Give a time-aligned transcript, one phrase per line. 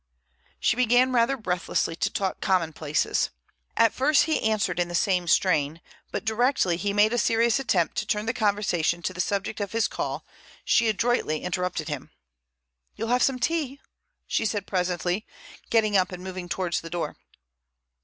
[0.59, 3.29] She began rather breathlessly to talk commonplaces.
[3.77, 5.79] At first he answered in the same strain,
[6.11, 9.73] but directly he made a serious attempt to turn the conversation to the subject of
[9.73, 10.25] his call
[10.65, 12.09] she adroitly interrupted him.
[12.95, 13.79] "You'll have some tea?"
[14.25, 15.23] she said presently,
[15.69, 17.15] getting up and moving towards the door.